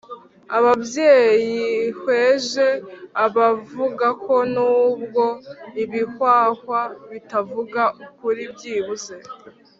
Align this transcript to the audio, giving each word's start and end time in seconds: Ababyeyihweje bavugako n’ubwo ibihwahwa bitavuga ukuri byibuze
Ababyeyihweje 0.57 2.67
bavugako 3.35 4.35
n’ubwo 4.53 5.25
ibihwahwa 5.83 6.79
bitavuga 7.11 7.83
ukuri 8.05 8.43
byibuze 8.53 9.13